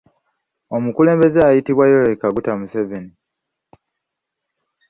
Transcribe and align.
Omukulembeze 0.75 1.39
ayitibwa 1.43 1.85
Yoweri 1.91 2.15
Kaguta 2.21 2.53
Museven. 2.59 3.05